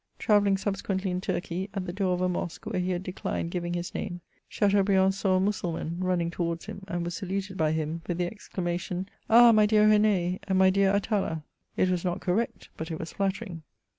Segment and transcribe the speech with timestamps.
[0.17, 3.51] Travelling sub sequently in Turkey, at the door of a mosque where he had declined
[3.51, 8.01] giving his name, Chateaubriand saw a Mussulman running towards him, and was saluted by him
[8.07, 11.43] with the exclamation," Ah, my dear IWn^ and my dear Atala!"
[11.77, 13.61] It was not correct, but it was flattering.